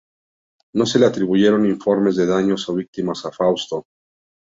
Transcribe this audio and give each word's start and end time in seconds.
No 0.73 0.87
se 0.87 0.97
le 0.97 1.05
atribuyeron 1.05 1.67
informes 1.67 2.15
de 2.15 2.25
daños 2.25 2.67
o 2.69 2.73
víctimas 2.73 3.23
a 3.23 3.31
Fausto. 3.31 3.85